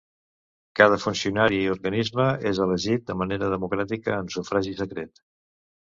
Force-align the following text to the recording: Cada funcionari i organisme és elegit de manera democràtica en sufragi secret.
Cada 0.79 0.97
funcionari 1.01 1.59
i 1.65 1.67
organisme 1.75 2.27
és 2.53 2.63
elegit 2.67 3.05
de 3.11 3.19
manera 3.23 3.53
democràtica 3.55 4.17
en 4.23 4.33
sufragi 4.37 4.75
secret. 4.85 5.27